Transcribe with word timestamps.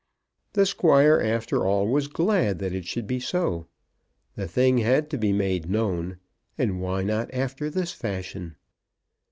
The 0.53 0.65
Squire 0.65 1.19
after 1.23 1.63
all 1.67 1.87
was 1.87 2.07
glad 2.07 2.57
that 2.57 2.73
it 2.73 2.85
should 2.87 3.05
be 3.05 3.19
so. 3.19 3.67
The 4.33 4.47
thing 4.47 4.79
had 4.79 5.11
to 5.11 5.17
be 5.19 5.31
made 5.31 5.69
known, 5.69 6.17
and 6.57 6.81
why 6.81 7.03
not 7.03 7.31
after 7.31 7.69
this 7.69 7.91
fashion? 7.91 8.55